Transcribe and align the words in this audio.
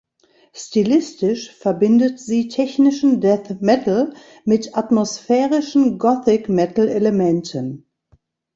Stilistisch 0.55 1.51
verbindet 1.51 2.19
sie 2.19 2.47
technischen 2.47 3.21
Death 3.21 3.61
Metal 3.61 4.15
mit 4.45 4.75
atmosphärischen 4.75 5.99
Gothic-Metal-Elementen. 5.99 7.85